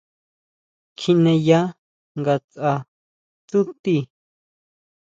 Kjineya 0.97 1.59
ngatsʼa 2.19 2.73
tsúti. 3.47 3.95